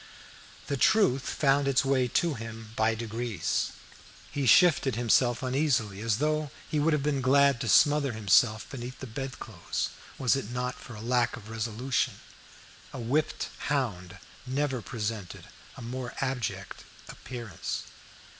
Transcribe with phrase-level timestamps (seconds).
[0.65, 3.71] The truth found its way to him by degrees.
[4.31, 8.97] He shifted himself uneasily, as though he would have been glad to smother himself beneath
[8.99, 12.15] the bedclothes, was it not for lack of resolution.
[12.91, 14.17] A whipped hound
[14.47, 15.45] never presented
[15.77, 17.83] a more abject appearance.